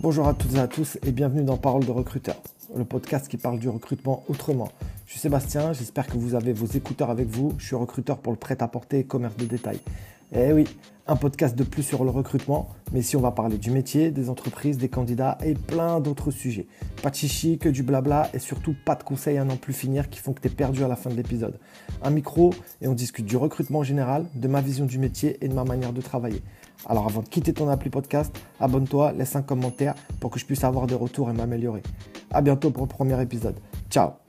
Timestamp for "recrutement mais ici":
12.10-13.16